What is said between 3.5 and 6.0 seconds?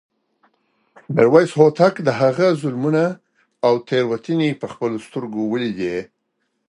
او تېروتنې په خپلو سترګو لیدې.